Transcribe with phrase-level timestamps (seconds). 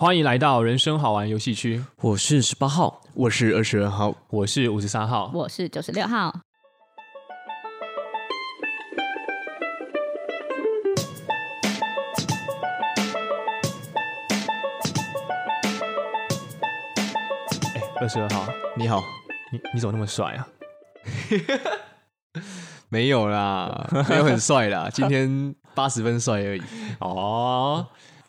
[0.00, 1.84] 欢迎来到人生好玩游戏区。
[2.02, 6.32] 我是十八号，我是二十二号，我是五十三号，我是九十六号。
[17.74, 18.46] 哎，二十二号，
[18.76, 19.02] 你好，
[19.50, 20.46] 你你怎么那么帅啊？
[22.88, 26.62] 没有啦，没有很帅啦，今天八十分帅而已。
[27.00, 27.84] 哦，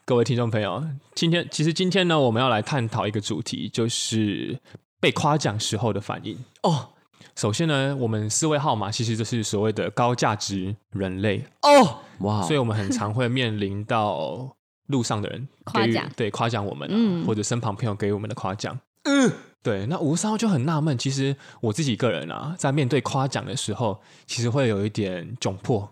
[0.10, 0.84] 各位听众朋友，
[1.14, 4.60] 今天其实今天呢，我们要来探讨一个主题，就是
[5.00, 6.36] 被夸奖时候的反应。
[6.64, 6.89] 哦，
[7.36, 11.46] 首先呢，我们四位号码其实就是所谓的高价值人类。
[11.61, 14.50] 哦，哇，所以我们很常会面临到
[14.88, 19.32] 路上的人夸奖，对，夸奖我们，嗯，或者身旁朋友给我们的夸奖，嗯。
[19.61, 25.88] 对，那吴三就很纳闷，其实我自己个人啊，在面对夸奖的时候，其实会有一点窘迫，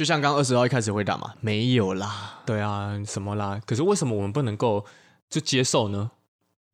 [0.00, 3.60] 就像刚刚二十号一开始回答嘛，没有啦，对啊，什么啦？
[3.66, 4.82] 可是为什么我们不能够
[5.28, 6.10] 就接受呢？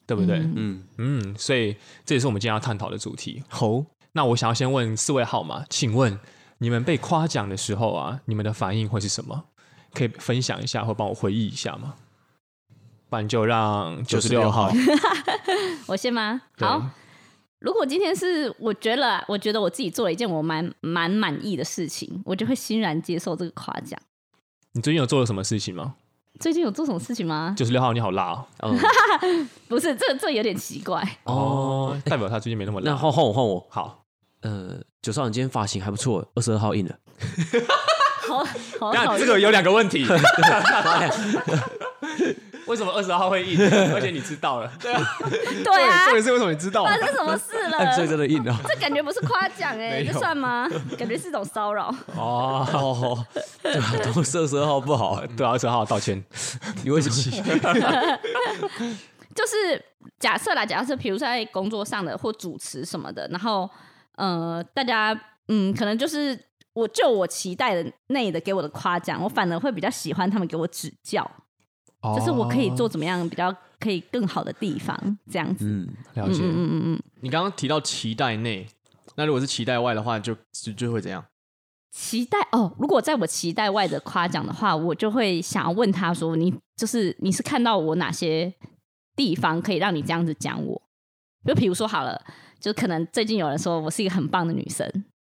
[0.07, 0.39] 对不对？
[0.39, 3.43] 嗯嗯，嗯，所以这也是我们今天要探讨的主题。
[3.49, 6.17] 好、哦，那我想要先问四位号码，请问
[6.59, 9.47] 你们被夸奖的时候啊，你们的反应会是什么？
[9.93, 11.95] 可以分享一下，或帮我回忆一下吗？
[13.09, 14.71] 不然就让九十六号，
[15.89, 16.43] 我先吗？
[16.59, 16.81] 好，
[17.67, 23.99] 如果今天是我觉得，我觉得我自己做了一件我蛮蛮满意的事情，我就会欣然接受这个夸奖。
[24.75, 25.97] 你最近有做了什么事情吗？
[26.39, 27.53] 最近有做什么事情吗？
[27.59, 28.47] 九十六号，你好辣哦！
[28.61, 28.79] 嗯、
[29.67, 32.93] 不是，这这有点奇怪哦，代表他最近没那么辣。
[32.93, 33.67] 那换换我，换我。
[33.69, 34.05] 好，
[34.43, 36.97] 呃，九十号，你今天发型还不错，二十二号硬了。
[38.29, 38.45] 好，
[38.79, 40.07] 好，好，这个有两个问题。
[42.69, 43.59] 为什么二十号会硬？
[43.95, 45.03] 而且你知道了，对啊，
[45.65, 46.85] 对啊，这也是为什么你知道？
[46.85, 47.93] 发生什么事了？
[47.95, 48.59] 所以真的硬啊！
[48.67, 50.69] 这感觉不是夸奖哎，这算吗？
[50.99, 53.25] 感觉是一种骚扰哦。
[53.63, 56.23] 对啊，都是二十二号不好，对啊，二十二号道歉。
[56.83, 58.19] 你为什么？
[59.35, 59.83] 就是
[60.19, 63.69] 假设啦，假设比如说在工作上的或主持什么的，然后
[64.17, 65.19] 呃，大家
[65.49, 66.39] 嗯，可能就是
[66.73, 71.31] 我就我期待的内的给我的夸奖，我反而会比较喜欢他们给我指教。
[72.15, 75.67] 就是我可以做怎么样比较可以更好的地方，这样子。
[75.67, 76.43] 嗯，了解。
[76.43, 77.03] 嗯嗯嗯嗯。
[77.21, 78.67] 你刚刚提到期待内，
[79.17, 81.25] 那如果是期待外的话就，就就会怎样？
[81.93, 88.53] 期待哦，如果在我期待外的夸奖的话，我就会想要问他说：“你就是你是看到我哪些
[89.15, 90.83] 地方可以让你这样子讲我？”
[91.47, 92.23] 就比如说好了，
[92.61, 94.87] 就可能最近有人说我是一个很棒的女生，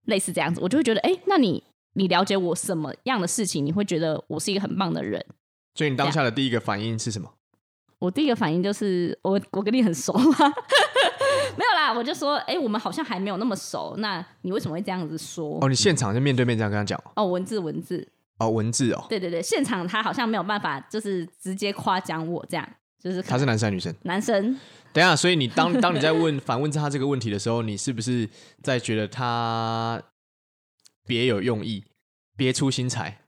[0.07, 1.63] 类似这样子，我就会觉得，哎，那你
[1.95, 3.65] 你了解我什么样的事情？
[3.67, 5.23] 你会觉得我是一个很棒的人？
[5.75, 7.31] 所以你当下的第一个反应是什么？
[7.99, 10.37] 我第一个反应就是我我跟你很熟吗？
[11.57, 13.95] 没有啦，我就说，哎、欸，我们好像还没有那么熟。
[13.99, 15.59] 那你为什么会这样子说？
[15.63, 17.01] 哦，你现场就面对面这样跟他讲？
[17.17, 18.07] 哦，文字文字。
[18.39, 19.07] 哦，文字哦。
[19.09, 22.69] 对对对，现场他好像没有办法，就是直接夸奖我这样，
[23.01, 23.95] 就是他是男生还是女生？
[24.03, 24.59] 男生。
[24.93, 28.29] 等一下，所以你当 当你在问反问他这个问题的时候，你是不是
[28.63, 30.03] 在觉得他
[31.07, 31.85] 别有用意，
[32.37, 33.24] 别出心裁？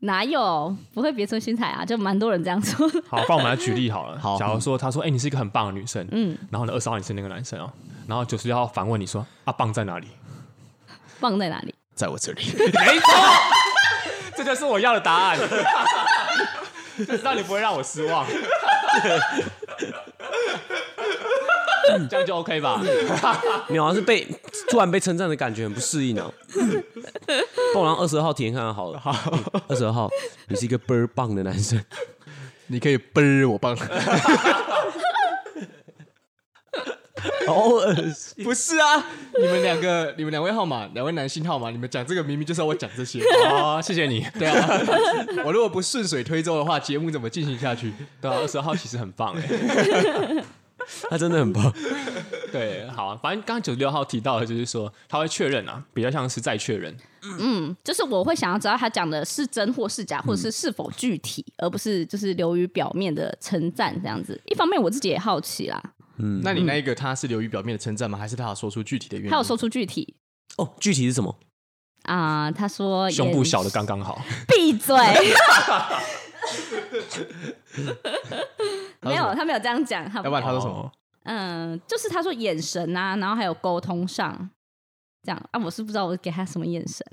[0.00, 1.84] 哪有不会别出心裁啊？
[1.84, 2.88] 就蛮多人这样说。
[3.08, 4.18] 好，帮我们来举例好了。
[4.18, 7.68] 好，假如说他说：“哎、欸，你是一个很棒的女生。”嗯，然后呢，二十号你是那个男生哦。
[8.06, 10.06] 然后九十六号反问你说：“啊，棒在哪里？
[11.18, 11.74] 棒在哪里？
[11.94, 13.12] 在我这里。”没错，
[14.36, 15.38] 这就是我要的答案。
[16.96, 18.26] 就是让你不会让我失望。
[22.08, 22.82] 这样就 OK 吧？
[23.68, 24.26] 你好像是被
[24.68, 26.32] 突然被称赞的感觉很不适应哦。
[27.72, 28.98] 不然二十二号体验看看好了。
[28.98, 29.12] 好，
[29.68, 30.08] 二十二号，
[30.48, 31.80] 你是一个倍儿棒的男生，
[32.66, 33.76] 你可以倍儿我棒。
[37.46, 38.44] 好恶心！
[38.44, 39.04] 不是啊，
[39.40, 43.20] 你们两个，你们两位号码，两位男性号码，你们讲这个明明就是要我讲这些。
[43.48, 44.24] 好，谢谢你。
[44.38, 44.68] 对啊，
[45.44, 47.92] 我如果不顺水推舟的话，节目怎么进行下去？
[48.20, 50.44] 对啊，二十二号其实很棒哎。
[51.10, 51.72] 他真的很棒，
[52.52, 56.96] 对，好，反正刚刚九十六号提到的，就是说他会确认啊，比较像是再确认，
[57.38, 64.40] 嗯，就是我会想要知道他讲的是真或是假，或者是是否具体，嗯、而不是就是流于表面的称赞这样子。
[64.46, 65.82] 一方面我自己也好奇啦，
[66.16, 68.18] 嗯，那你那一个他是流于表面的称赞吗？
[68.18, 69.30] 还是他有说出具体的原因？
[69.30, 70.14] 他有说出具体，
[70.56, 71.38] 哦，具体是什么？
[72.04, 74.96] 啊、呃，他说胸部小的刚刚好，闭嘴。
[79.00, 80.08] 没有，他没有这样讲。
[80.08, 80.90] 他要不然他说什么？
[81.24, 84.48] 嗯，就是他说眼神啊，然后还有沟通上
[85.22, 87.04] 这样啊，我是不知道我给他什么眼神。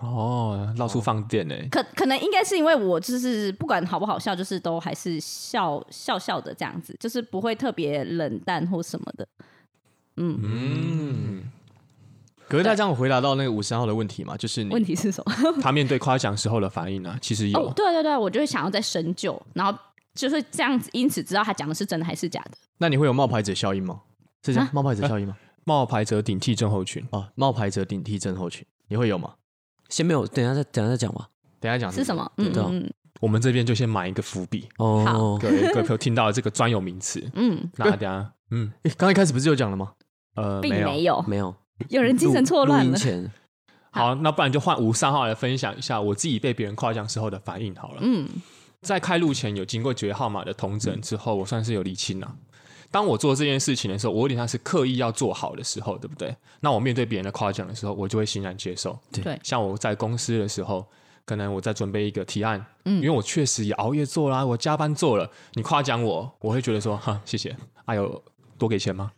[0.00, 1.54] 哦，到处放电呢？
[1.70, 9.28] 可可能应该是因为我就是不管好不好笑，就是都还是笑笑笑的这样子，就是不会特别冷淡或什么的。
[10.16, 11.52] 嗯嗯。
[12.48, 14.36] 可是他这样回答到那个五十号的问题嘛？
[14.36, 15.32] 就是你问题是什么？
[15.62, 17.18] 他面对夸奖时候的反应呢、啊？
[17.22, 17.58] 其实有。
[17.60, 19.78] 哦，对对对，我就会想要再深究，然后。
[20.14, 22.52] 就是这样子，因此知道他讲的是真的还是假的。
[22.78, 24.00] 那你会有冒牌者效应吗？
[24.44, 25.36] 是这样，冒牌者效应吗？
[25.64, 29.34] 冒牌者顶替症候群啊，冒牌者顶替症候群，你会有吗？
[29.88, 31.28] 先没有，等下再等下再讲吧。
[31.60, 32.30] 等下讲是什么？
[32.38, 35.38] 嗯嗯，我们这边就先埋一个伏笔哦。
[35.40, 39.92] 各位各位朋友听到了这个专有名词，嗯，那等下，嗯， 刚一开始不是有讲了吗？
[40.34, 41.54] 呃，并没有，没有，
[41.90, 42.98] 有人精神错乱了。
[43.92, 48.00] 好，那不然就换吴三号来分享一下我自己被别人夸奖时候的反应好了。
[48.00, 48.28] 嗯，
[48.82, 52.36] 在开路前有经过九月号码的同整之后，我算是有理清了。
[52.90, 56.36] 当我做这件事情的时候，我有点像是刻意要做好的时候，对不对？
[56.60, 58.98] 那我面对别人的夸奖的时候，我就会欣然接受。
[59.10, 60.84] 对，像我在公司的时候，
[61.24, 67.56] 可能我在准备一个提案，嗯，因为我确实也熬夜做了，我加班做了，你夸奖我，我会觉得说，哈，谢谢。
[67.86, 68.22] 哎呦，
[68.58, 69.12] 多给钱吗？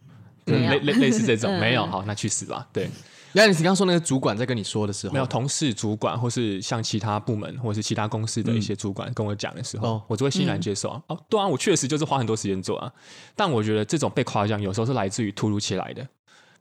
[0.44, 2.68] 类类类似这种， 没有，好，那去死吧。
[2.72, 2.88] 对。
[3.34, 11.02] 那你刚刚说那个主管在跟你说的时候，没有同事、主管，或是像其他部门，或是其他公司的一些主管跟我讲的时候，嗯、我就会欣然接受啊。
[11.08, 12.92] 嗯、哦，对啊，我确实就是花很多时间做啊。
[13.34, 16.02] 但我觉得这种被夸奖，有时候是来自于突如其来的。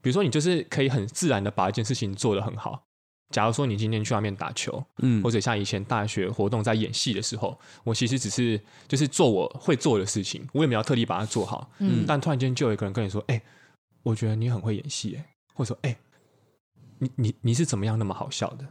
[0.01, 2.83] 比如说，你就是可以很自然的把一件事情做得很好。
[3.29, 11.69] 假如说你今天去外面打球，嗯，或者像以前大学活动在演戏的时候，我其实只是就是做我会做的事情，我也没有特地把它做好。
[11.79, 13.43] 嗯，但突然间就有一个人跟你说：“哎、欸，
[14.03, 15.97] 我觉得你很会演戏。”哎，或者说：“哎、欸。”
[17.03, 18.65] 你你你是怎么样那么好笑的？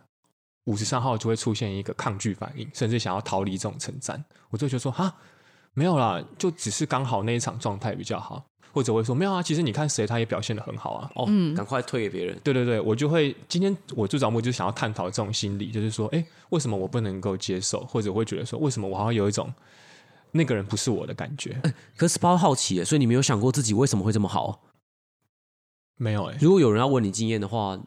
[0.66, 4.24] 五十三号就会出现一个抗拒反应，甚至想要逃离这种称赞。
[4.48, 5.12] 我就觉得说哈，
[5.74, 11.10] 没有啦，就只是刚好那一场状态比较好，或者会说没有啊，其实你看谁他也表现的很好啊。
[11.16, 12.38] 哦，嗯，赶快推给别人。
[12.44, 19.52] 对对对，我就会今天我最早目就是想要探讨这种心理，就是说，哎，为什么我不能够接受，或者我会觉得说，为什么我好像有一种
[20.30, 21.60] 那个人不是我的感觉？
[21.96, 24.62] 可是包好奇耶，所以你没有想过自己为什么会这么好？
[25.96, 27.80] 没有哎，如果有人要问你经验的话。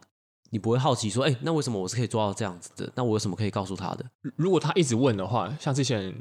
[0.56, 2.90] 你不会好奇说，哎、欸，那为什么我是可以做到这样子的？
[2.96, 4.06] 那我有什么可以告诉他的？
[4.38, 6.16] 如果他一直问的话，像之前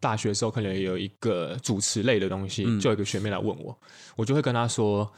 [0.00, 3.78] 大学的时候，可能有一个主持类的东西，嗯、就有一个学妹来问我，
[4.16, 5.08] 我就会跟他说，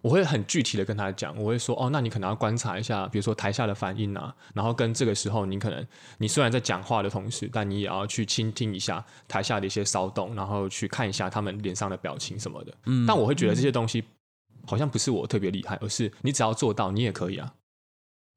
[0.00, 5.86] 我会很具体的跟他讲，我会说，哦，那你可能要观察一下，比如说台下的反应啊，然后跟这个时候，你可能
[6.18, 12.74] 你虽然在讲话的同时，但你也要去倾听一下台下的一些骚动，然后去看一下他们脸上的表情什么的。
[12.86, 14.02] 嗯，但我会觉得这些东西
[14.66, 17.54] 好像不是我特别厉害，而是你只要做到，你也可以啊。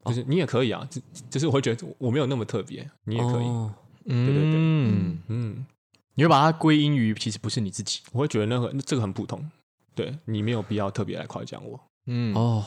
[0.06, 3.74] 就是你也可以啊，就就是我会觉得我没有那么特别，你也可以，哦、
[4.06, 5.66] 对对对，嗯嗯，
[6.16, 9.44] 你会把它归因于其实不是你自己，我会觉得那个这个很普通，
[9.94, 12.64] 对你没有必要特别来夸奖我，嗯哦，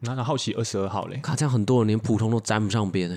[0.00, 3.16] 那那好奇二十二号嘞，看这样很多人连普通都沾不上边，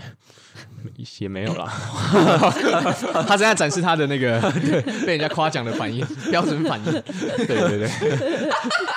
[1.20, 1.66] 也没有啦，
[3.28, 4.40] 他正在展示他的那个
[5.06, 7.90] 被人家夸奖的反应，标准反应，对对对。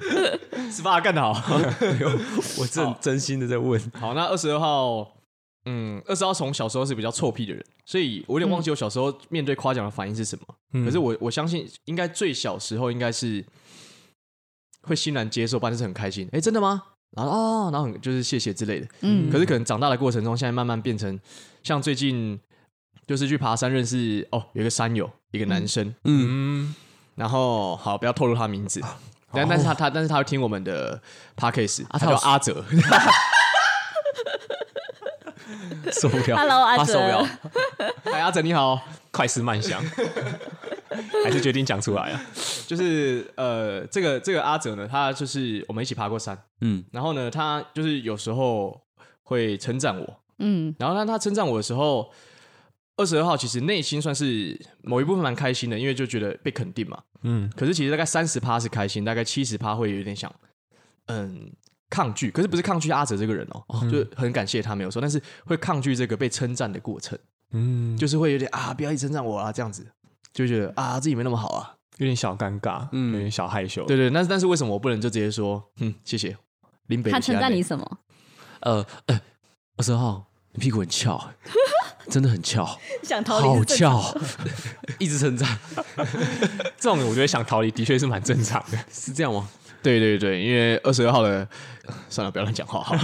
[0.70, 1.32] 十八干得好，
[2.58, 3.80] 我真真心的在问。
[3.94, 5.16] 好，那二十二号，
[5.64, 10.44] 嗯，二十号从小时候是比较臭屁的人，所以我有点忘记我小时候面对夸奖的反应是什么。
[10.72, 13.44] 嗯、可是我我相信，应该最小时候应该是
[14.82, 16.26] 会欣然接受，不然就是很开心。
[16.28, 16.82] 哎、欸，真的吗？
[17.16, 18.86] 然后哦，然后就是谢谢之类的。
[19.00, 19.30] 嗯。
[19.30, 21.18] 可是可能长大的过程中，现在慢慢变成
[21.62, 22.38] 像最近
[23.06, 25.94] 就是去爬山认识哦，有一个山友，一个男生。
[26.04, 26.74] 嗯。
[27.16, 28.80] 然后好，不要透露他名字。
[29.32, 31.00] 但但是他他但是他会听我们的
[31.36, 32.64] podcast，他叫阿哲，
[35.92, 37.26] 受不了，Hello 阿哲，
[38.04, 38.80] 哎阿哲你好，
[39.10, 39.82] 快思慢想，
[41.24, 42.20] 还是决定讲出来啊？
[42.66, 48.80] 就是呃，这个这个阿哲呢，他就是我们一起爬过山，嗯，然后呢，他就是有时候
[49.22, 52.10] 会称赞我，嗯，然后当他称赞我的时候。
[53.00, 57.02] 二十二号其实内心算是某一部分蛮开心的，因为就觉得被肯定嘛。
[57.22, 60.30] 嗯，可是其实大概三十趴是开心，大概七十趴会有点想，
[61.06, 61.50] 嗯，
[61.88, 62.30] 抗拒。
[62.30, 67.18] 可是不是抗拒阿哲这个人哦，嗯、就很感谢他没有说，但是会抗拒这个被称赞的过程。
[67.52, 69.86] 嗯，就是会有点啊，不要一直称赞我啊，这样子
[70.32, 73.84] 就觉得啊自己没那么好啊，有点小尴尬，嗯，有点小害羞。
[73.86, 76.36] 对，对对，但是但是为什么我不能就直接说，嗯，谢谢
[76.88, 77.10] 林北？
[77.10, 77.98] 他称赞你什么？
[78.60, 78.86] 呃，
[79.76, 81.18] 二十二号，你屁股很翘。
[82.10, 84.14] 真的很翘，想逃离好翘，
[84.98, 85.48] 一直成长。
[86.76, 89.48] 这种我觉得想逃离的确是蛮正常的，是这样吗？
[89.82, 91.46] 对对对，因为二十二号的，
[92.10, 92.94] 算了，不要乱讲话好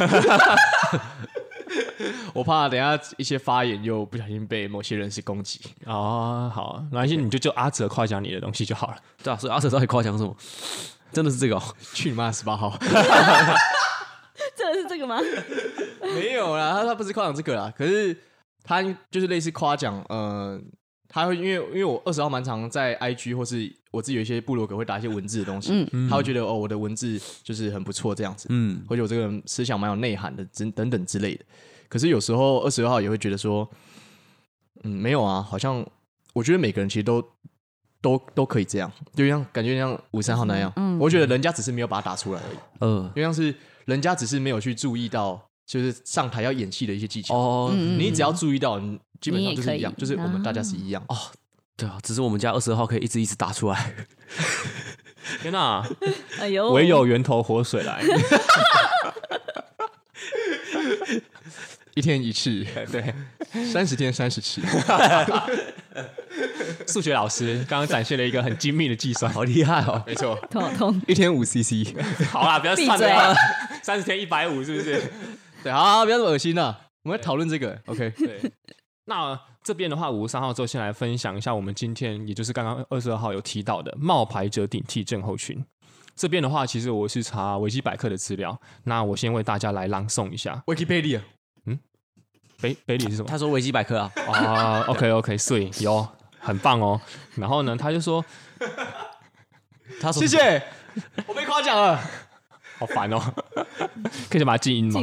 [2.35, 5.59] 我怕等下一些发言又不小心被某些人士攻击。
[5.87, 8.97] 哦，好，没关系，你就就阿哲夸奖你的东西就好了。
[9.23, 10.37] 对啊，所以阿哲到底夸奖什么？
[11.13, 11.63] 真的是这个、哦？
[11.95, 12.31] 去你妈！
[12.31, 12.77] 十八号，
[14.55, 15.19] 真的是这个吗？
[16.03, 18.15] 没有啦，他他不是夸奖这个啦，可是。
[18.67, 20.61] 他就是类似夸奖，呃，
[21.09, 31.45] 他会因为因为我二十号蛮常在 IG 或是我自己有一些部落格会打一些文字的东西，嗯、他会觉得哦我的文字就是很不错这样子，嗯，或者我这个人思想蛮有内涵的，等等等之类的。
[31.89, 33.67] 可是有时候二十二号也会觉得说，
[34.83, 35.87] 嗯，没有啊，好像
[36.35, 37.25] 我觉得每个人其实都
[38.01, 40.73] 都都可以这样，就像感觉像五三号那样。
[40.75, 42.57] 嗯，我觉得人家只是没有把它打出来而已。
[42.81, 43.55] 嗯，就像是
[43.85, 47.35] 人家只是没有去注意到，就是上台要演戏的一些技巧。
[47.35, 51.05] 哦，你只要注意到，你基本上就是一样，就是我们大家是一样。
[51.09, 51.17] 哦，
[51.77, 53.95] 对啊，只是我们家二十二号可以一直一直打出来。
[55.43, 55.85] 天哪！
[56.39, 58.01] 哎呦，唯有源头活水来。
[61.95, 63.15] 一天一次，对，
[63.73, 64.61] 三十天三十次。
[66.87, 70.03] 数学老师刚刚展现了一个很精密的计算，好厉害哦！
[70.07, 71.97] 没错，痛痛，一天五 CC。
[72.31, 73.35] 好啦，不要算了，
[73.83, 75.03] 三十天一百五，是不是？
[75.67, 76.79] 对，好，不要那么恶心了。
[77.03, 78.09] 我们来讨论这个，OK？
[78.11, 78.53] 对。
[79.07, 85.61] 那这边的话，五十三号之后先来分享一下我们今天，也就是刚刚二十二号有提到的冒牌者顶替症候群。
[86.15, 90.63] 这边的话，其实我是查维基百科的资料，那我先为大家来朗诵一下。
[90.67, 91.21] Wikipedia。
[92.61, 93.29] 北北里是什么？
[93.29, 94.13] 他说维基百科啊。
[94.29, 96.07] 啊，OK OK， 所以有
[96.39, 97.01] 很棒哦。
[97.35, 98.25] 然后呢，他就说，
[100.01, 100.63] 他说谢谢，
[101.27, 102.01] 我被夸奖了，
[102.79, 103.21] 好烦哦。
[104.31, 105.01] 可以把它静音吗？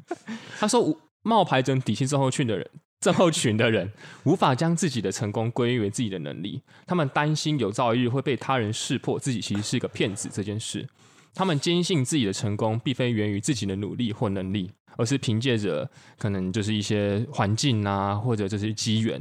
[0.58, 2.68] 他说，冒牌者底薪症候群的人，
[3.00, 3.92] 症候群的人
[4.24, 10.88] 无法将自己的成功归因为自己的能力，他们担心有朝一日会被他人识破自己其实是一个骗子这件事。
[11.34, 14.70] 他们坚信自己的成功并非源于自己的努力或能力。
[14.96, 15.88] 而是凭借着
[16.18, 19.20] 可能就是一些环境啊，或者这些机缘。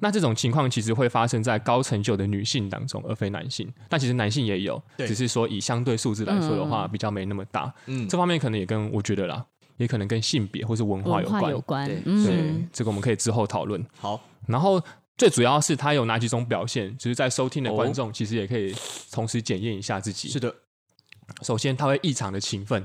[0.00, 3.72] 那这种情况其实会发生在高成就的女性当中，而非男性。
[3.88, 7.72] 但其实男性也有，只是说以相对数字来说的话，比较没那么大。
[7.86, 9.44] 嗯，这方面可能也跟我觉得啦，
[9.76, 11.50] 也可能跟性别或是文化有关。
[11.50, 13.84] 有关，对，嗯、对，这个我们可以之后讨论。
[13.98, 14.82] 好，然后
[15.16, 18.74] 最主要是他有哪几种表现，就是在收听的观众其实也可以
[19.12, 20.28] 同时检验一下自己。
[20.28, 20.52] 是的，
[21.42, 22.84] 首先他会异常的勤奋。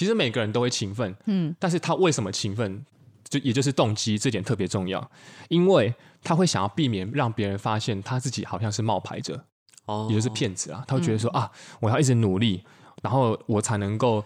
[0.00, 2.82] 其实每个人都会勤奋，嗯，但是他为什么勤奋，
[3.28, 5.10] 就也就是动机这点特别重要，
[5.50, 9.44] 因为他会想要避免让别人发现他自己好像是冒牌者，
[9.84, 12.64] 哦，也就是骗子啊，他会觉得说、嗯、啊，我要一直努力，
[13.02, 14.24] 然后我才能够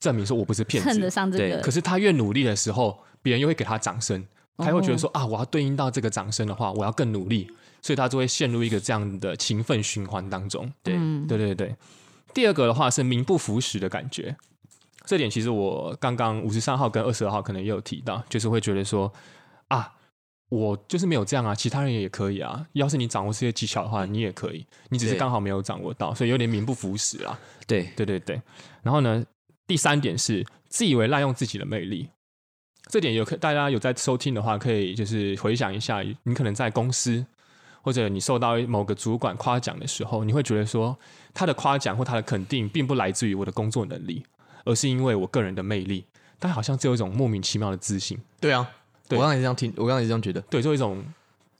[0.00, 1.54] 证明说我不是骗子，得上这个。
[1.54, 4.26] 对，可是他越努力的时候，别人又会给他掌声，
[4.56, 7.48] 他会觉得说啊，我要对应到这个掌声的话，我要更努力，
[7.80, 10.68] 所以他就会陷入一个这样的勤奋循环当中。
[10.82, 11.76] 对，嗯、对对对。
[12.34, 14.36] 第二个的话是名不符实的感觉。
[15.12, 19.12] 这点其实我刚刚五十三号跟二十二号可能也有提到，就是会觉得说
[19.68, 19.92] 啊，
[20.48, 22.66] 我就是没有这样啊，其他人也可以啊。
[22.72, 27.38] 要是你掌握这些技巧的话，你也可以，你只是刚好没有掌握到，所以有点名不符实啊。
[27.66, 28.40] 对对对对。
[28.82, 29.22] 然后呢，
[29.66, 32.08] 第三点是自以为滥用自己的魅力，
[32.88, 37.22] 这点有可大家有在收听的话，可以就是回想一下，你可能在公司
[37.82, 40.98] 或者你受到某个主管夸奖的时候，你会觉得说
[41.34, 44.24] 他的夸奖或他的肯定，并不来自于我的工作能力。
[44.64, 46.04] 而是因为我个人的魅力，
[46.38, 48.18] 但好像只有一种莫名其妙的自信。
[48.40, 48.68] 对啊，
[49.08, 50.40] 对我刚才也这样听，我刚才也这样觉得。
[50.42, 51.02] 对，就有一种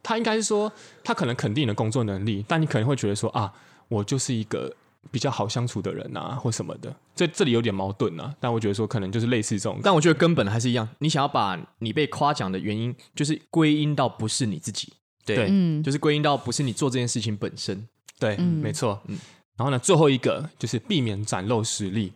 [0.02, 0.72] 他应该是说，
[1.04, 3.52] 他可能肯定你的工作能力，但你可能会觉得说啊，
[3.88, 4.74] 我就是一个
[5.10, 6.94] 比较好相处的人啊，或什么的。
[7.14, 8.34] 这这里有点矛盾啊。
[8.40, 9.78] 但我觉得说，可能就是类似这种。
[9.82, 14.92] 但我觉得根本还是一样，你想要把你被夸奖的原因，就是归因到不是你自己，
[15.24, 17.86] 对，嗯、就是归因到不是你做这件事情本身。
[18.18, 19.00] 对，嗯、没错。
[19.06, 19.18] 嗯，
[19.56, 22.12] 然后呢，最后一个就是避免展露实力。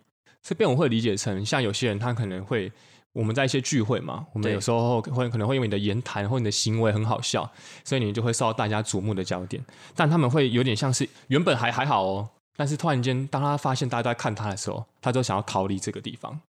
[0.46, 2.70] 这边我会理解成，像有些人他可能会，
[3.12, 7.50] 我们在一些聚会嘛，我们有时候会可能会因为你的言谈或你的行为很好笑，
[7.82, 9.60] 所以你就会受到大家瞩目的焦点。
[9.96, 16.40] 但他们会有点像是原本还还好哦，但是突然间当他发现大家都在看他的时候，他就想要逃离这个地方。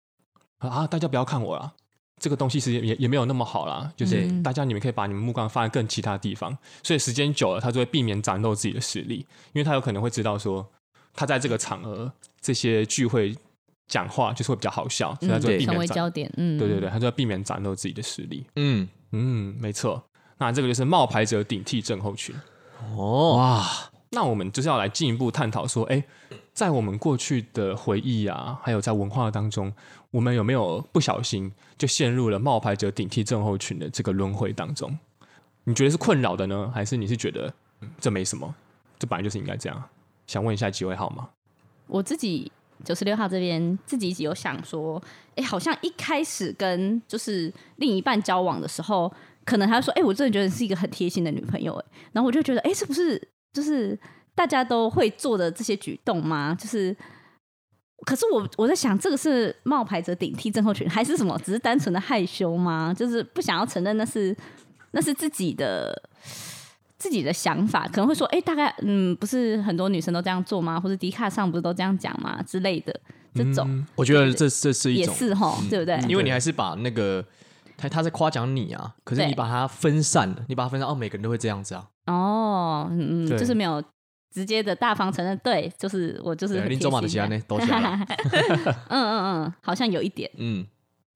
[0.59, 1.73] 啊，大家不要看我啦，
[2.21, 6.55] 这个东西其实也也没有那么好啦，就是大家你们可以把你们目光放在更其他地方。
[6.83, 10.69] 所以时间久了，他就会避免展露自己的实力，因为他有可能会知道说，
[11.15, 12.12] 他在这个场合
[12.43, 13.35] 这些聚会。
[13.87, 16.31] 讲话就是会比较好笑，所以他就避免成为焦点。
[16.37, 18.45] 嗯，对对对，他就要避免展露自己的实力。
[18.57, 20.02] 嗯嗯，没错。
[20.38, 22.35] 那这个就是冒牌者顶替症候群。
[22.95, 23.66] 哦哇，
[24.11, 26.05] 那我们就是要来进一步探讨说，哎，
[26.52, 29.73] 在我们过去的回忆啊，还有在文化当中，
[30.11, 34.99] 我们有没有不小心就陷入了冒牌者顶替症候群的这个轮回当中？
[35.64, 37.52] 你觉得是困扰的呢，还是你是觉得
[38.00, 38.55] 这没什么？
[38.99, 39.83] 这本来就是应该这样。
[40.26, 41.28] 想问一下几位好吗？
[41.87, 42.50] 我自己。
[42.85, 45.02] 九十六号这边自己有想说，
[45.35, 49.12] 哎、好像一开始跟就是另一半交往的时候，
[49.45, 53.21] 可能他说，哎、我真的觉得是一个很贴心的女朋友，哎，然后我就觉得，哎、这不是
[53.52, 53.99] 就是
[54.35, 56.56] 大家都会做的这些举动吗？
[56.59, 56.97] 就是，
[58.04, 61.38] 可是我我在想，这个是冒牌者顶替症候群，还是什么？
[61.45, 62.95] 只是单纯的害羞吗？
[62.97, 64.37] 就是不想要承认那是
[64.92, 66.02] 那是自己的。
[66.99, 70.81] 自己的想法可能会说，哎、欸，大概嗯，不是很多女生都这样做吗？
[70.81, 72.43] 或者迪卡上不是都这样讲吗？
[72.47, 72.99] 之类的
[73.35, 75.12] 这种，嗯、我觉得这这是一种。
[75.15, 75.99] 也是哈，对不对？
[76.09, 77.25] 因为你还是把那个
[77.76, 83.83] 他他在夸奖你啊，可是你把它分散了，你把它分散哦，每个人都会这样子啊，哦，嗯，就是没有
[84.33, 87.21] 直接的大方承认，对，就是我就是很贴心。
[88.88, 90.67] 嗯嗯嗯，好像有一点，嗯，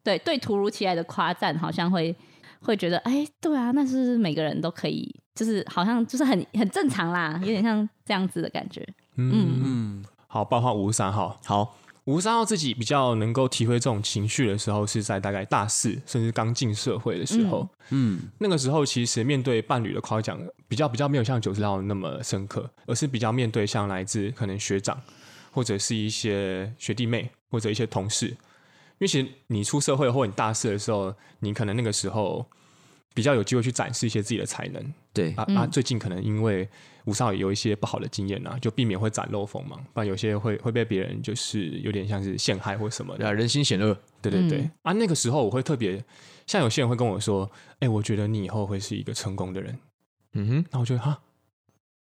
[0.05, 2.15] 对对，突如其来的夸赞，好像会
[2.61, 8.87] 会觉得，哎，对啊，那是每个人都可以，就是好像就是很很正常啦， 有点像这样子的感觉。
[9.17, 11.77] 嗯嗯，好，包括五十三号，好。
[12.05, 17.67] 五十三号自己比较能够体会这种情绪的时候，是在大概大四甚至刚进社会的时候。
[17.91, 25.01] 嗯，那个时候其实面对伴侣的夸奖，比较比较没有像九十号那么深刻，而是比较面对像来自可能学长
[25.53, 28.27] 或者是一些学弟妹或者一些同事。
[28.27, 28.37] 因
[28.99, 32.45] 为其实你出社会或者你大四的时候，你可能那个时候
[33.15, 34.95] 比较有机会去展示一些自己的才能。
[35.13, 36.69] 对啊啊，最近可能因为。
[37.07, 43.97] 吴少也有一些不好的经验呐、啊，就避免会展露锋芒，不然有些会会被别人就是有点像是陷害或什么的，人心险恶。
[44.21, 46.05] 对对对，嗯、啊，那个时候我会特别，
[46.47, 49.79] 像有些人会跟我说，哎、欸，我觉得你以后会是一个成功的人。
[50.35, 51.19] 嗯哼，那我觉得哈，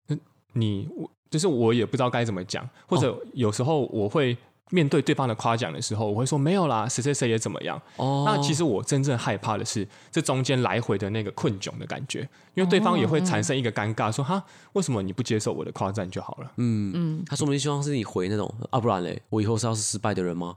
[0.06, 0.16] 那
[0.52, 4.36] 你我就是我也不知道该怎么讲，或者有时候我会。
[4.70, 7.80] 面对对方的夸奖的时候，我会说没有啦，谁谁谁也怎么样。
[7.96, 12.20] 哦，那其实我真正害怕的是这中间来回的那个困窘的感觉，
[12.54, 16.50] 因为对方也会产生一个尴尬，说哈，为什么你不接受我的夸赞就好了？
[16.56, 20.56] 嗯嗯，他说不定希望是你回那种啊，不然嘞，我以后是要是失败的人吗？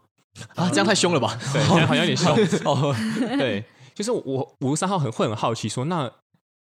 [0.56, 1.38] 啊，这样太凶了吧？
[1.54, 2.32] 对，好像有点凶。
[2.66, 2.96] 哦，
[3.38, 6.12] 对，就是我五十三号很会很好奇说那。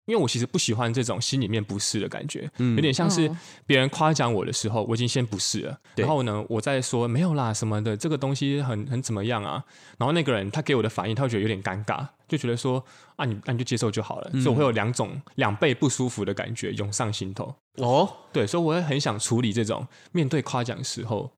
[0.06, 3.30] 因为我其实不喜欢这种心里面不适的感觉，嗯、有点像是
[3.66, 9.64] 别人夸奖我的时候，我已经先不适了，然后呢，我再说没有啦什么的，这个东西很很怎么样啊？
[9.98, 12.84] 然后那个人他给我的反应，他会觉得有点尴尬，就觉得说
[13.16, 17.56] 啊，你那你就接受就好了，嗯、所以我会有两种两倍不舒服的感觉涌上心头。
[17.78, 21.32] 哦，对，所以我会很想处理这种面对夸奖时候，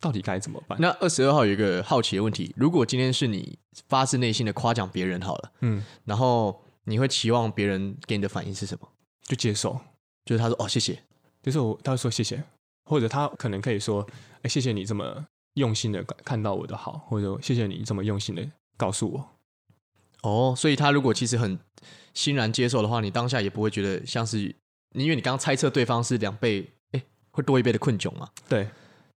[0.00, 0.78] 到底该怎么办？
[0.80, 6.60] 那二十二号有一个好奇的问题，如果今天是你发自内心的夸奖别人好了，嗯，然后。
[6.84, 8.88] 你会期望别人给你的反应是什么？
[9.22, 9.78] 就接受，
[10.24, 11.02] 就是他说哦谢谢，
[11.42, 12.42] 就是我他会说谢谢，
[12.84, 14.06] 或者他可能可以说
[14.42, 19.28] 哎谢谢你这么用心的看到我的好，或者谢谢你这么用心的告诉我。
[20.22, 21.58] 哦，所以他如果其实很
[22.12, 24.54] 欣然接受的话，你当下也不会觉得像是，
[24.92, 28.28] 因为你刚刚猜测对方是两倍，哎会多一倍的困窘嘛？
[28.48, 28.68] 对。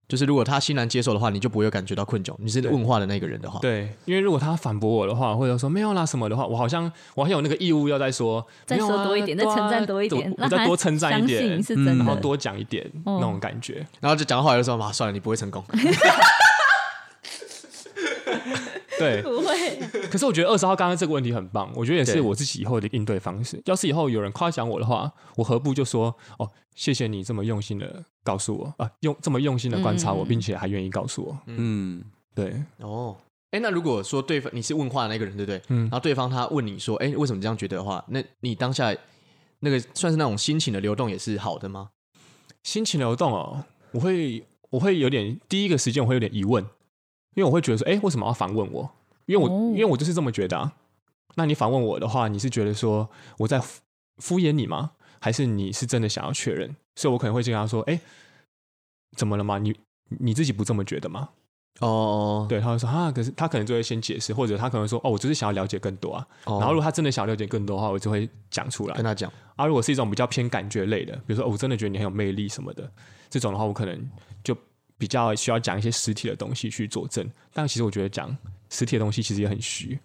[0.08, 2.34] 就是如果他欣然接受的话，你就不会有感觉到困窘。
[2.38, 11.62] 你是问话的那个人的话，对，因为如果他反驳我的话，或者说没有啦什么的话，我好像我好像有那个义务要再说，再说多一点，再称赞多一点，我再多称赞一点，
[11.98, 15.62] 然后多讲一点那种感觉，然后就讲到后来就说嘛，算了，你不会成功。
[18.98, 20.08] 对， 不会。
[20.08, 23.60] 可是我觉得二十号刚刚这个问题很棒，我觉得也是我自己以后的应对方式。
[23.66, 31.38] 要是以后有人夸奖我的话，我何不就说哦，谢谢你这么用心的告诉我啊，用这么用心的观察我，并且还愿意告诉我。
[31.46, 32.02] 嗯，
[32.34, 32.62] 对。
[32.78, 33.16] 哦，
[33.50, 35.62] 哎，那如果说对方你是问话的那个人，对不对？
[35.68, 35.82] 嗯。
[35.82, 38.94] 然后对方他问你说，哎，为什么这样觉得的话，那你当下
[39.60, 41.90] 那个算是那种心情的流动也是好的吗？
[42.62, 46.64] 心情流动哦，我会我会有点第一个时间我会有点疑问。
[47.38, 48.90] 因为我会觉得说，哎，为什么要反问我？
[49.26, 49.70] 因为我，oh.
[49.70, 50.72] 因为我就是这么觉得啊。
[51.36, 53.62] 那你反问我的话，你是觉得说我在
[54.16, 54.90] 敷衍你吗？
[55.20, 56.74] 还是你是真的想要确认？
[56.96, 58.00] 所以我可能会经常说，哎，
[59.16, 59.58] 怎么了吗？
[59.58, 59.72] 你
[60.18, 61.28] 你自己不这么觉得吗？
[61.78, 62.48] 哦，oh.
[62.48, 66.26] 对，他会说啊，可是他可能就会先解释，或者他可能说，哦，我就是想要了解更多啊。
[66.46, 66.60] Oh.
[66.60, 69.32] 然后如果他真的想要了解更多的话，我就会讲出来跟他讲。
[69.54, 72.90] 啊，如果是一种比较偏感觉类的，比如说，哦，我真的觉得你很有魅力什么的，
[73.30, 74.10] 这种的话，我可能
[74.42, 74.56] 就。
[74.98, 78.36] 比较需要讲一些实体的东西去佐证，但其实我觉得讲
[78.68, 79.98] 实体的东西其实也很虚，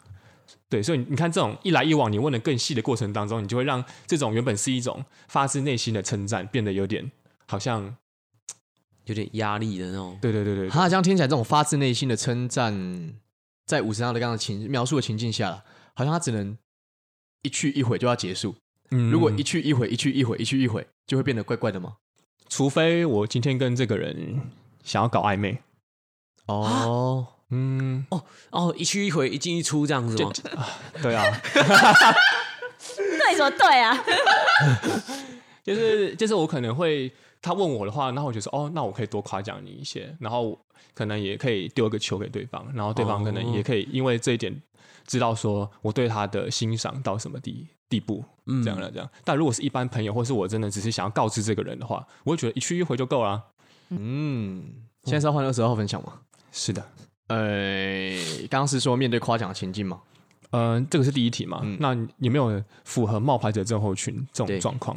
[0.70, 7.12] 对，所以你看这种一来一往，你问的更细的过程当中，你就会让这种原本是一种发自内心的称赞，变得有点
[7.48, 7.96] 好像
[9.06, 10.18] 有点压力的那种。
[10.22, 13.14] 对对对对，他这样听起来，这种发自内心的称赞，
[13.66, 15.64] 在五十三号的刚刚情描述的情境下，
[15.96, 16.56] 好像他只能
[17.42, 18.56] 一去一回就要结束。
[18.92, 21.98] 嗯，如果一去一回，一去一回，一去一回，就会变得怪怪的吗？
[22.48, 24.40] 除非我今天跟这个人。
[24.84, 25.60] 想要搞暧昧。
[26.48, 30.32] 哦，嗯，哦哦，一去一回，一进一出这样子吗？
[31.02, 31.24] 对啊，
[33.18, 34.04] 对说对啊，
[35.64, 40.60] 就是就是我可能会他问我的话，然后我就说哦，那我可以多夸奖你一些，然后
[40.94, 44.62] 可能也可以丢一个球给对方，然后对方可能也可以因为这一点
[45.08, 49.10] 知道说我对他的欣赏到什么地地步，嗯，这样了这样。
[49.24, 53.42] 但如果是一般朋友，或是我真的只是想要告知这个人的话，我会觉得一去一回就够了。
[54.00, 54.64] 嗯，
[55.04, 56.20] 现在是要换二十二号分享吗？
[56.52, 56.86] 是的，
[57.28, 58.16] 呃，
[58.50, 60.02] 刚刚是说面对夸奖的情境吗？
[60.52, 61.62] 嗯、呃，这个是第一题嘛。
[61.64, 64.96] 嗯、那有没有符合冒牌者症候群这种状况？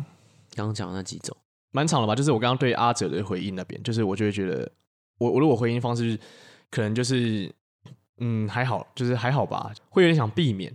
[0.54, 1.36] 刚刚讲的那几种，
[1.72, 2.14] 蛮长了吧？
[2.14, 4.70] 就是我刚刚对阿哲的回应那边，就是我就会觉得，
[5.18, 6.18] 我我如果回应方式
[6.70, 7.50] 可能就是，
[8.18, 10.74] 嗯，还好，就是还好吧，会有点想避免。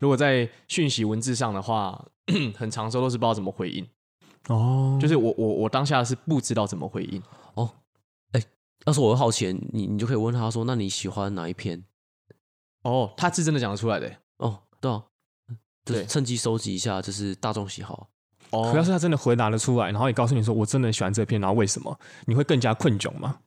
[0.00, 2.04] 如果在讯息文字上的话，
[2.56, 3.86] 很长时候都是不知道怎么回应。
[4.48, 7.22] 哦，就是我我我当下是不知道怎么回应。
[8.86, 11.84] 要是我会好奇，你你就可以问他说：“那你喜欢哪一篇？”
[12.82, 14.10] 哦，他是真的讲得出来的。
[14.38, 15.04] 哦，对啊，
[15.84, 18.08] 对，趁机收集一下，就是大众喜好。
[18.50, 21.98] 哦，可要是他真的回答得出来，然后也告诉你说：“我真的喜欢这篇。”然后为什么？
[22.26, 23.40] 你会更加困窘吗？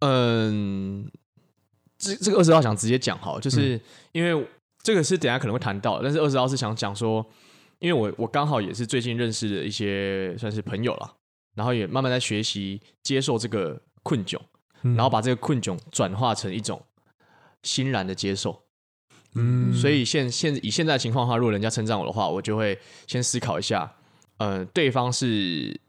[0.00, 1.10] 嗯。
[2.02, 3.78] 这这个二十号想直接讲好，就是
[4.12, 4.48] 因为
[4.82, 7.22] 这个是等下可能会谈到，但是二十号是想讲说，
[7.78, 11.16] 因为我我刚好也是最近认识的一些算是朋友了，
[11.54, 14.38] 然后也慢慢在学习接受这个困窘，
[14.82, 16.82] 然后把这个困窘转化成一种
[17.62, 18.62] 欣然的接受。
[19.34, 23.92] 嗯，所以现现以现在的情况的话，如果人家称赞我的话，我就会先思考一下，
[24.38, 25.80] 呃，对方是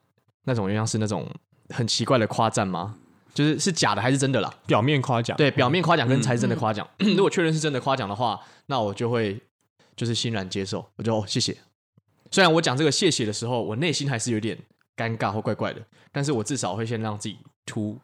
[0.43, 1.27] 那种像是那种
[1.69, 2.97] 很奇怪的夸赞吗？
[3.33, 4.53] 就是是假的还是真的啦？
[4.67, 6.87] 表面夸奖，对，表面夸奖跟才是真的夸奖。
[6.99, 9.41] 嗯、 如果确认是真的夸奖的话，那我就会
[9.95, 11.57] 就是欣然接受，我就哦谢谢。
[12.29, 14.57] 虽然我讲这个谢谢的时候，我内心还是有点
[14.95, 17.37] 尴尬或怪怪的，但是我至少会先让自己
[17.71, 17.97] 突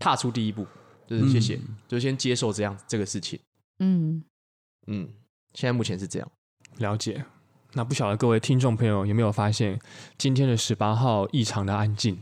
[0.00, 0.66] 踏出第一步，
[1.06, 3.38] 就是谢谢，嗯、就先接受这样这个事情。
[3.78, 4.24] 嗯
[4.88, 5.08] 嗯，
[5.54, 6.28] 现在目前是这样，
[6.78, 7.24] 了解。
[7.74, 9.78] 那不晓得各位听众朋友有没有发现，
[10.18, 12.18] 今天的十八号异常的安静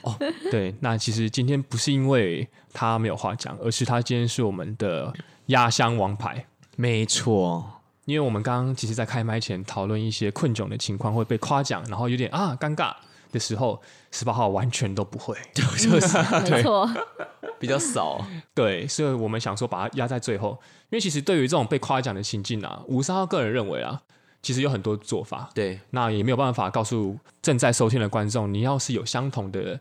[0.00, 0.16] 哦？
[0.50, 5.12] 对，那其实今天不是因为他没有话讲，而是他今天是我们的
[5.48, 6.46] 压箱王牌。
[6.76, 12.94] 没错，因为我们刚刚其实，在开麦前讨论一些困窘的情况，会被夸奖，然后有点啊尴尬
[13.36, 16.88] 的时候，十八号完全都不会， 就是没错，
[17.60, 18.24] 比较少。
[18.54, 20.58] 对，所以我们想说把它压在最后，
[20.90, 24.02] 因为其实对于这种被夸奖的情境啊，五十号个人认为啊。
[24.42, 29.80] 其实有很多做法，对，那也没有办法告诉正在收听的观众，你要是有相同的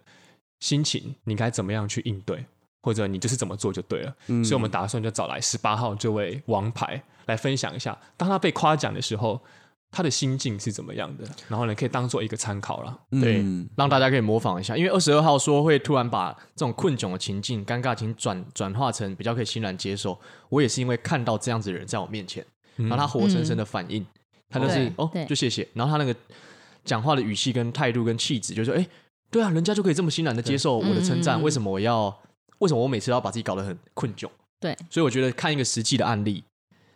[0.60, 2.44] 心情，你该怎么样去应对，
[2.82, 4.16] 或者你就是怎么做就对了。
[4.26, 9.40] 嗯，所以我们打算就找来十八号这位王牌来分享一下，当他被夸奖的时候，
[9.96, 14.76] 他的心境是怎么样的，然后呢，可以当做一个参考了，对，嗯，让大家可以模仿一下。
[14.76, 24.02] 因为二十二号说会突然把这种困窘的情境、尴尬情转转化成比较可以欣然接受，我也是因为看到这样子的人在我面前，然后他活生生的反应。
[24.04, 24.08] 嗯
[24.48, 25.68] 他就是哦，就谢谢。
[25.74, 26.16] 然后他那个
[26.86, 28.88] 讲话的语气跟态度跟气质，就是说，哎，
[29.32, 32.16] 对啊，人家就可以这么欣然的接受我的称赞，为什么我要？
[32.60, 34.30] 为什么我每次都要把自己搞得很困窘？
[34.62, 36.44] 对，所以我觉得看一个实际的案例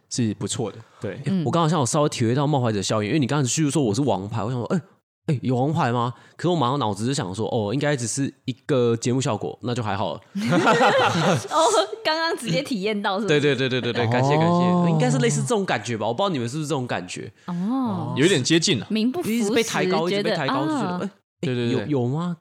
[0.10, 0.78] 是不错的。
[1.00, 4.82] 对，我刚好像有稍微体会到冒牌者效应，因为你刚才叙述说我是王牌，我想说，哎。
[5.28, 6.12] 欸、有王牌吗？
[6.36, 10.22] 可是我马上脑子就想说，哦，应该只是一个节目效果，那就还好了。
[10.34, 11.60] 哦，
[12.04, 13.40] 刚刚直接体验到是不是？
[13.40, 16.08] 对对对对对对，感谢感谢，应该是类似这种感觉吧？
[16.08, 17.32] 我不知道你们是不是这种感觉？
[17.46, 21.10] 哦，有一点接近了，名不符实，被抬高，一直被抬高，就觉得，哎，
[21.42, 22.38] 对对对，有有吗？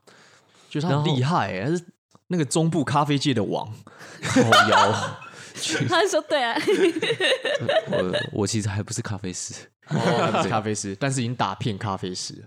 [0.70, 1.84] 就是他厉害，还是
[2.28, 3.68] 那个中部咖啡界的王？
[4.34, 4.76] 有，
[5.88, 6.56] 他说对啊。
[7.90, 9.54] 我我其实还不是咖啡师，
[9.86, 12.44] 还不是咖啡师， 但是已经打遍咖啡师。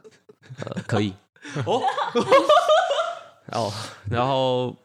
[0.66, 1.14] 呃，可以。
[1.66, 1.82] 哦，
[3.50, 3.74] 然后
[4.10, 4.76] 然后，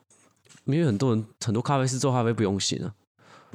[0.64, 2.92] 因为很多人很多咖啡师做咖啡不用心啊，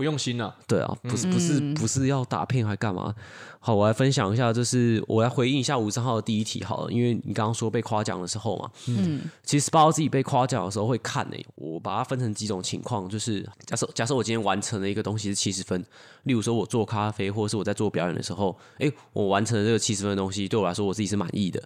[0.01, 3.13] 不用心啊，对啊，不是不是不是要打片还干嘛？
[3.59, 15.79] 好，我来分享一下，就是我来回应一下吴三号的第一题好了，因为你刚刚说被夸奖的时候嘛，嗯，其实十八号自己被夸奖的时候会看呢、欸，我把它分成几种情况，就是假设假设我今天完成了一个东西是七十分，
[16.23, 21.61] 例如说我做咖啡或者是我在做表演的时候，哎、欸，我完成了这个七十分的东西，对我来说我自己是满意的。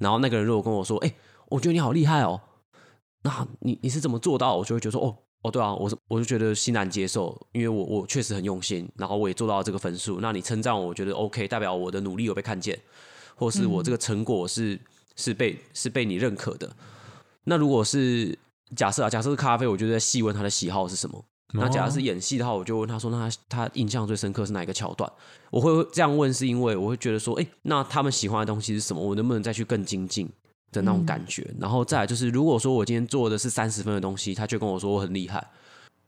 [0.00, 1.14] 然后那个人如果跟我说：“哎、欸，
[1.50, 2.40] 我觉得你好厉害哦，
[3.22, 10.20] 那你你是怎么做到？”我就会觉得说：“哦哦，对啊，我是我就觉得欣然接受，因为我我确实很用心，然后我也做到了这个分数。
[10.20, 12.78] 那你称赞我，我觉得 OK，代表我的努力有被看见，
[13.36, 14.80] 或是我这个成果是、嗯、
[15.14, 16.74] 是被是被你认可的。
[17.44, 18.36] 那如果是
[18.74, 21.24] 假设啊，假设是咖啡，我就在细问他的喜好是什么。
[21.52, 25.10] 那假设是演戏的话，我就问他说：“那他他印象最深刻是哪一个桥段？”
[25.50, 29.00] 我会这样问，是因为我会觉得说：“哎，那他们喜欢的东西是什么？
[29.00, 30.28] 我能不能再去更精进
[30.76, 35.44] 的那种感觉？”嗯、然后再来就是，如果说我今天做的是三十分的东西，他就跟我说我很厉害，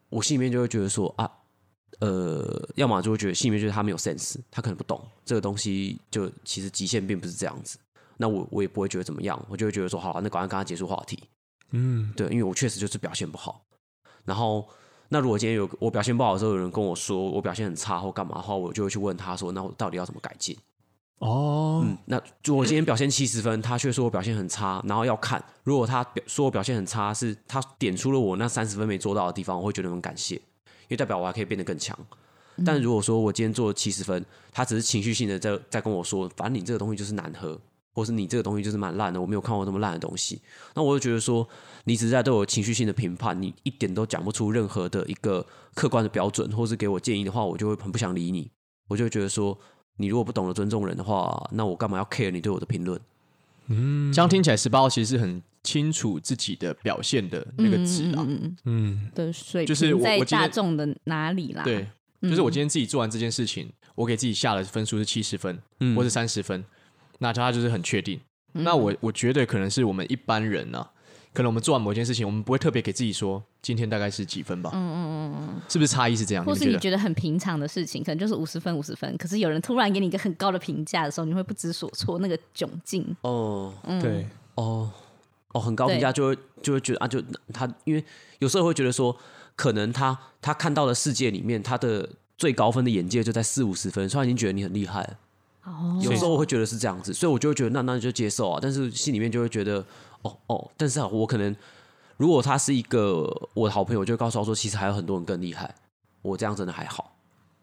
[0.09, 1.31] 我心里面就会觉得说：“啊，
[2.00, 7.78] 呃，要么就会觉得心里面觉得他没有 sense，他可能不懂这个东西，就其实极限并不是这样子。”
[8.16, 11.18] 那我我也不会觉得怎么样，我就会觉得说：“好，那赶快跟他结束话题。”
[11.72, 13.62] 嗯，对，因为我确实就是表现不好，
[14.24, 14.68] 然后。
[15.11, 20.54] 那如果今天有我表现不好的时候，有人跟我说我表现很差或干嘛的话，我就会去问他说：“那我到底要怎么改进？”
[21.18, 30.42] 哦，嗯，那就我今天表现七十分，他却说我表现很差，然后要看，如果他表说我表现很差，是他点出了我那三十分没做到的地方，我会觉得很感谢，因
[30.90, 31.98] 为代表我还可以变得更强。
[32.64, 37.59] 但如果说我今天做了七十分，他只是情绪性的在在跟我说，反正你这个东西就是难喝。
[37.94, 40.40] 或是你这个东西就是蛮烂的，我没有看过这么烂的东西。
[40.72, 41.44] 那我就觉得说，
[41.83, 48.48] 你只是在对我情绪性的评判，你一点都讲不出任何的一个客观的标准，或是给我建议的话，我就会很不想理你。
[48.87, 49.59] 我就觉得说，
[49.99, 52.99] 你如果不懂得尊重人的话，那我干嘛要 care 你对我的评论？
[53.67, 58.27] 嗯，这样听起来十八号其实是很清楚自己的表现的那个值啊，
[58.65, 61.63] 嗯的水平在大众的哪里啦？
[61.65, 61.87] 对，
[62.23, 66.65] 就是我今天自己做完这件事情，我给自己下的分数是七十分，嗯，或是三十分，
[67.19, 68.19] 那他就是很确定。
[68.53, 70.91] 那我我觉得可能是我们一般人呢、啊，
[71.33, 74.71] 可能我们做完某件事情，我们不会特别给自己说今天大概是几分吧？
[74.75, 76.45] 嗯嗯嗯嗯，是不是差异是这样？
[76.45, 83.17] 或是你觉得很平常的事情，可能就是五十分五十分，可是有人突然给你一个很高的评价的时候，你会不知所措，那个窘境。
[83.23, 84.91] 哦，嗯、对，哦。
[85.53, 87.23] 哦，很高评价就会就会觉得啊，就
[87.55, 88.05] 他因为
[88.38, 89.17] 有时候会觉得说，
[89.57, 95.19] 可能他他看到的世界里面，他的最高分的眼界就在四五十分，所以他已经觉得你很厉害了。
[95.64, 99.83] 哦，有时候我会觉得是这样子，所以我就会觉得那那就接受啊，但是心里面就会觉得
[100.22, 101.54] 哦哦，但是啊我可能
[102.16, 105.74] 如果他是一个我的好朋友，就会告诉他说，其实还有很多人更厉害，
[106.22, 107.16] 我这样真的还好。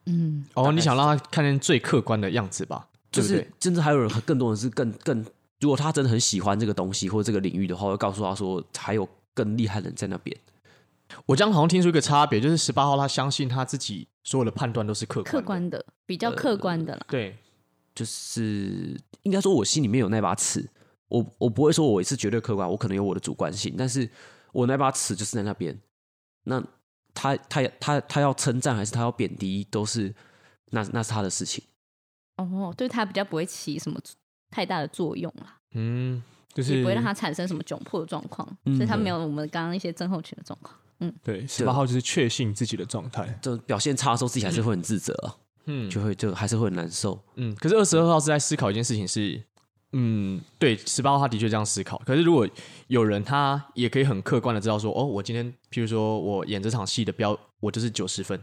[0.06, 2.88] 嗯，哦，你想让他看见最客观的样子吧？
[3.12, 5.26] 就是甚至还有人更多人是更更。
[5.62, 10.36] 如果他真的很喜欢这个东西或者这个领域的话，我会告诉他说，还有更厉害的人在那边。
[11.26, 17.00] 我这样好像听出一个差别，就是十八号他相信他自己所有的判断都是客观的，客观的，比较客观的啦。
[17.08, 17.38] 呃，对，
[17.96, 20.68] 就是应该说，我心里面有那把尺，
[21.08, 24.10] 我我不会说我是绝对客观，我可能有我的主观性，但是
[24.52, 25.78] 我那把尺就是在那边。
[26.44, 26.64] 那
[27.14, 30.14] 他他他他要称赞还是他要贬低，都是
[30.72, 31.64] 那那是他的事情。
[32.38, 34.00] 哦，对他比较不会起什么。
[34.52, 40.74] 太大的作用啦，嗯，就是也不会让他产生什么窘迫的状况，嗯、所以他没有我们刚刚一些症候群的状况。
[41.00, 45.14] 嗯，对，十八号就是确信自己的状态，就表现差的时候自己还是会很自责，
[45.66, 47.54] 嗯，就会就还是会很难受，嗯。
[47.56, 49.44] 可是二十二号是在思考一件事情是，
[49.98, 51.98] 嗯，对，十八号他的确这样思考。
[52.06, 52.46] 可是如果
[52.88, 58.38] 有人他也可以很客观的知道说，哦，我今天譬如说我演这场戏的标，我就是九十分，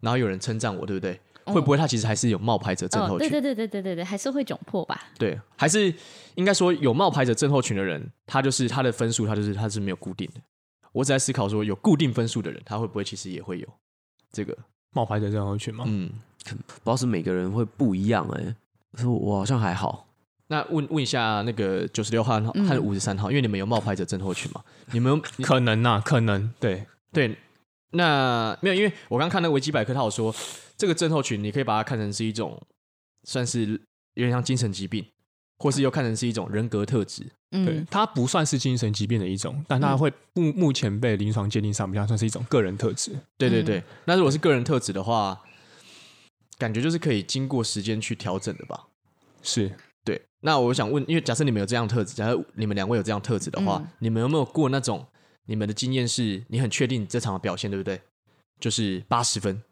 [0.00, 1.20] 然后有人称赞我，对不对？
[1.44, 3.28] 会不会他其实还是有冒牌者症候群？
[3.28, 4.98] 对对对对对对对，还是会窘迫吧？
[5.18, 5.92] 对，还是
[6.36, 10.40] 应该说有冒牌者症候群的人，他就是他的分数，他就是他是没有固定的。
[10.92, 13.68] 我只在思考说，有固定分数的人，他会不会其实也会有
[14.30, 14.56] 这个
[14.92, 15.84] 冒牌者症候群吗？
[15.86, 16.10] 嗯，
[16.44, 19.02] 不知道是每个人会不一样哎、欸。
[19.02, 20.06] 说我好像还好。
[20.52, 24.62] 那问问一下那个九十六号和五十三号，因为你们有冒牌者症候群嘛？
[24.92, 27.34] 你们有 可能啊，可能对对。
[27.94, 30.34] 那没有，因为我刚看那个维基百科，他有说。
[30.76, 32.60] 这个症候群，你可以把它看成是一种，
[33.22, 33.66] 算是
[34.14, 35.04] 有点像精神疾病，
[35.58, 37.24] 或是又看成是一种人格特质。
[37.52, 43.12] 嗯，对，它不算是精神疾病的一种，但它会目目前被临床鉴定上比较算是一种个人特质。
[43.38, 45.40] 对对对，那如果是个人特质的话，
[46.58, 48.88] 感觉就是可以经过时间去调整的吧？
[49.42, 49.76] 是，对。
[50.42, 55.04] 那我想问，因为假设你们有这样特质，假设你们两位有这样特质的话，嗯、你们有没有过那种
[55.46, 58.00] 你们的经验是，你很确定这场的表现对不对？
[58.60, 59.62] 就是八十分。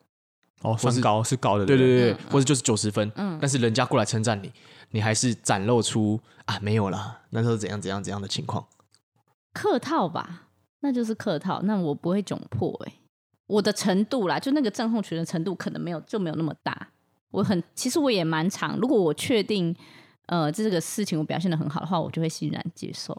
[0.63, 4.53] 哦，分高是高的，对对对，或者就是九十分，嗯，但是人家过来称赞你，
[4.91, 8.67] 你还是展露出啊没有啦，那时候怎样怎样怎样的情况？
[9.55, 10.49] 客套吧，
[10.81, 12.99] 那就是客套，那我不会窘迫哎、欸，
[13.47, 16.89] 我的程度啦，就那个症候群的程度可能没有就没有那么大，
[17.31, 19.75] 我很其实我也蛮长，如果我确定
[20.31, 23.13] 呃这个事情我表现的很好的话，我就会欣然接受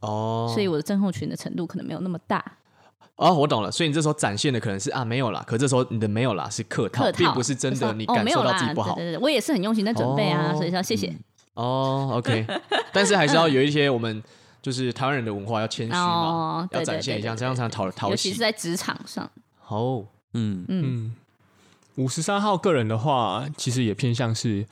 [0.00, 2.44] 哦，所以我的症候群的程度可能没有那么大。
[3.16, 8.92] 哦，我懂了，所以你这时候展现的可能是啊没有啦，可这时候你的没有啦是客套，客套并不是真的你感受到自己不好。
[8.92, 11.08] 哦、对对对，我也是很用心在准备啊，哦、所以说谢谢。
[11.08, 11.20] 嗯、
[11.54, 12.46] 哦，OK，
[12.92, 14.22] 但是还是要有一些我们
[14.60, 18.10] 就是台湾人的文化要谦虚嘛，哦、要展现一下，这样才能讨讨喜。
[18.10, 19.28] 尤其是在职场上。
[19.66, 21.14] 哦，嗯嗯，
[21.96, 24.66] 五十三号个人的话，其实也偏向是。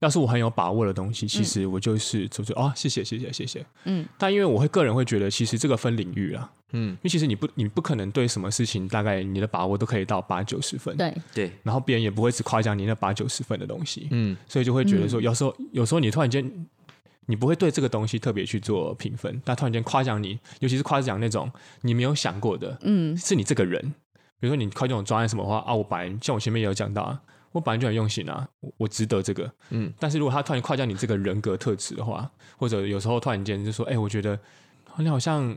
[0.00, 3.66] 要是我很有把握的东西，其实我就是就是哦，谢谢谢谢谢谢。
[3.84, 11.12] 嗯，但因为我会个人会觉得，其实这个分领域啊，嗯，因为其实你不你不可能对什么事情大概你的把握都可以到八九十分，对。
[11.34, 11.52] 对。
[11.64, 16.48] 然后别人也不会只夸奖你那八九十分的东西，嗯，所以就会觉得说，有时候有时候你突然间
[17.26, 23.82] 你不会对这个东西特别去做评分，但突然间夸奖你，尤其是夸奖那种你没有想过的，嗯，是你这个人，
[24.38, 27.20] 比如说你夸这种专业什么话啊，我本来像我前面也有讲到啊。
[27.52, 29.92] 我本来就很用心啊，我，我值得这个，嗯。
[29.98, 34.38] 但是如果他突然夸奖你这个人格特质的话，或者有时候突然间就说：“哎、欸，我觉得
[34.98, 35.56] 你好像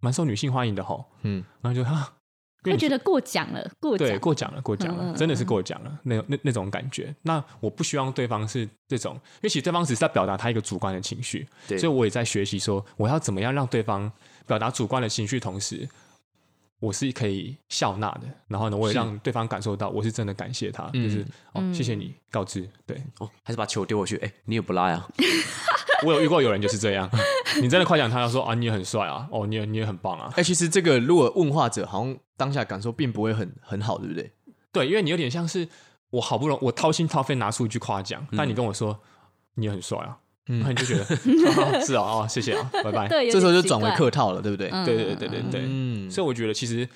[0.00, 2.12] 蛮受女性欢迎的吼。”嗯，然后就哈，
[2.64, 7.14] 会觉得过奖了，过对过奖了，过奖了，嗯嗯嗯真的是过奖了，那那那种感觉。
[7.22, 14.10] 那我不希望对方是这种，因为其实对方只是在表达他一个主观的情绪，对所以我也在学习说，我要怎么样让对方
[14.46, 15.88] 表达主观的情绪，同时。
[16.84, 25.06] 我是可以笑纳的，然后呢，我也让对方感受到我是真的感谢他，是就是哦，谢谢你告知，对哦，还是把球丢过去，哎，你也不拉呀？
[26.04, 27.08] 我有遇过有人就是这样，
[27.62, 34.30] 你真的夸奖他，要说啊，你也很帅啊，哦，你也你也很棒啊，哎，其实这个如果问话者好像当下感受并不会很很好，对不对？
[34.70, 35.66] 对，因为你有点像是
[36.10, 39.00] 我好不容易我掏心掏肺拿出一句夸奖，但你跟我说
[39.54, 41.04] 你也很帅啊，那你就觉得
[41.84, 43.08] 是啊，哦，谢谢啊，拜拜。
[43.08, 44.68] 对，这时候就转为客套了，对不对？
[44.84, 45.62] 对对对对对。
[45.64, 46.88] 嗯，所以我觉得其实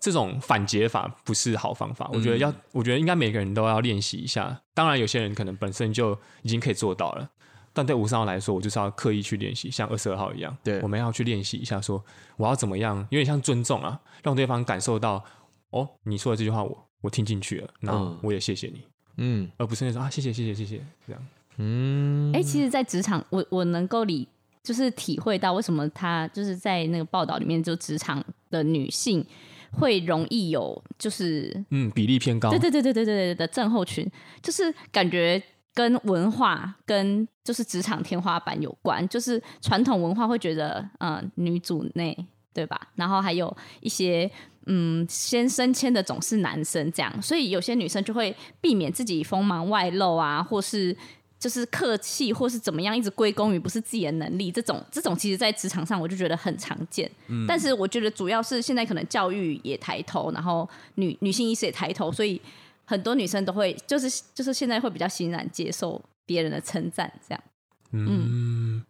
[0.00, 2.08] 这种反解法不是好方法。
[2.12, 4.60] 我觉得要，我觉得应该每个人都要练习一下。
[4.74, 7.28] 当然，有些人可能本身就已经可以做到了，
[7.72, 12.02] 但对五十号来说，我就是要刻意去练习，像二十二号一样，对，我们要去练习一下，说
[12.36, 15.22] 我要怎么样，有点像尊重啊，让对方感受到，
[15.70, 16.84] 哦，你说的这句话我。
[17.00, 18.82] 我听进去了，那我也谢谢你，
[19.18, 21.26] 嗯，而不是那种啊，谢谢谢谢谢谢这样，
[21.58, 24.26] 嗯，哎、欸，其实，在职场，我我能够理，
[24.62, 29.24] 就是体会到为什么他就是在那个报道里面，就职场的女性
[29.72, 34.08] 会容易有，就是嗯，比例偏高，对对对对对对对的症候群，
[34.40, 35.42] 就是感觉
[35.74, 42.16] 跟文化跟就是职场天花板有关，就是传统文化会觉得，嗯、呃，女主内
[42.54, 42.80] 对吧？
[42.94, 44.30] 然后还有一些。
[44.70, 50.94] 嗯，先升迁的总是男生，这样，所以有些女生就会避免自己锋芒外露啊，或是
[51.38, 54.50] 就是客气，或是怎么样，一直归功于不是自己的能力。
[54.50, 57.10] 这种这种，其实，在职场上我就觉得很常见。
[57.28, 62.40] 嗯，但是我觉得主要是现在可能教育也抬头，然后女女性意识也抬头，所以
[62.84, 67.44] 很多女生都会就是就是现在会比较欣然接受别人的称赞，这样。
[67.92, 68.84] 嗯，嗯，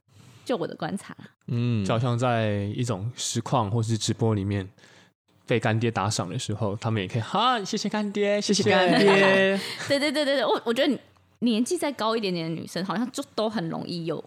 [0.44, 1.16] 就我的观察，
[1.48, 4.68] 嗯，就好像在一种实况或是直播里面。
[5.46, 9.58] 被干爹打赏的时候，他们也可以哈，谢谢干爹，谢谢干爹。
[9.88, 10.98] 对对对对对，我我觉得
[11.40, 14.22] 年纪再高一点点的女生，好像就都很容易有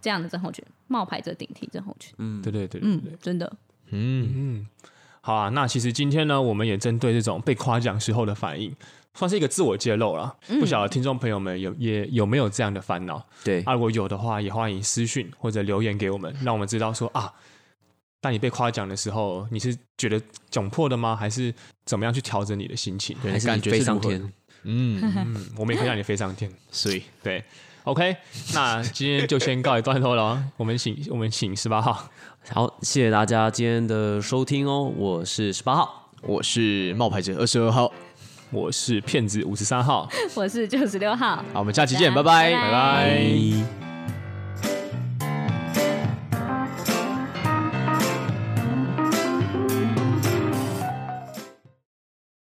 [0.00, 2.14] 这样的症候群，冒牌者顶替症候群。
[2.18, 3.50] 嗯，对对对嗯，真的。
[3.90, 4.66] 嗯嗯，
[5.20, 8.74] 好啊，那其实今天呢，我们也针对这种被夸奖时候的反应，
[9.14, 10.36] 算是一个自我揭露了。
[10.48, 13.24] 嗯、不晓得听众朋友们有也有没有这样的烦恼？
[13.44, 17.32] 对，啊，如果有的话，也欢迎私讯或者留言给我们，让我们知道说啊。
[18.20, 21.14] 当你被夸奖的时候，你是觉得窘迫的吗？
[21.14, 23.16] 还是怎么样去调整你的心情？
[23.18, 24.20] 还是感觉飞上天？
[24.70, 26.50] 嗯，嗯，我们也可以让你飞上天。
[26.70, 27.42] 所以，对
[27.84, 28.14] ，OK，
[28.52, 30.44] 那今天就先告一段落了。
[30.58, 32.10] 我们请，我们请十八号。
[32.50, 34.82] 好，谢谢大家今天的收听哦。
[34.84, 37.90] 我是十八号，我是冒牌者二十二号，
[38.50, 41.36] 我是骗子五十三号， 我是九十六号。
[41.52, 42.70] 好，我们下期见，拜拜，拜拜。
[42.70, 43.97] 拜拜。